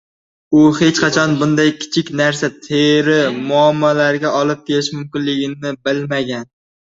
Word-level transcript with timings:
U 0.59 0.61
hech 0.77 0.95
qachon 1.01 1.35
bunday 1.41 1.69
kichik 1.83 2.07
narsa 2.21 2.49
teri 2.69 3.19
muammolariga 3.51 4.33
olib 4.41 4.63
kelishi 4.71 4.95
mumkinligini 5.01 5.75
bilmagan 5.89 6.49